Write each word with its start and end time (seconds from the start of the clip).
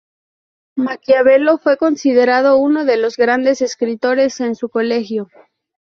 Maquiavelo 0.77 1.59
fue 1.59 1.77
considerado 1.77 2.57
uno 2.57 2.85
de 2.85 2.97
los 2.97 3.17
grandes 3.17 3.61
escritores 3.61 4.39
en 4.39 4.55
su 4.55 4.67
colegio. 4.67 5.29